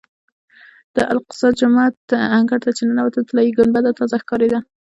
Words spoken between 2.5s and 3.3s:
ته چې ننوتم